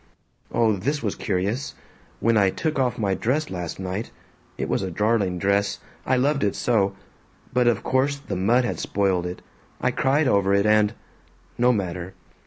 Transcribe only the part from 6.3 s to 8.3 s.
it so, but of course